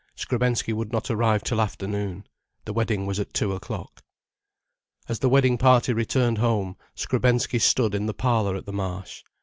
Skrebensky 0.15 0.73
would 0.73 0.91
not 0.91 1.11
arrive 1.11 1.43
till 1.43 1.61
afternoon. 1.61 2.25
The 2.65 2.73
wedding 2.73 3.05
was 3.05 3.19
at 3.19 3.35
two 3.35 3.53
o'clock. 3.53 4.01
As 5.07 5.19
the 5.19 5.29
wedding 5.29 5.59
party 5.59 5.93
returned 5.93 6.39
home, 6.39 6.75
Skrebensky 6.95 7.59
stood 7.61 7.93
in 7.93 8.07
the 8.07 8.13
parlour 8.15 8.55
at 8.55 8.65
the 8.65 8.73
Marsh. 8.73 9.21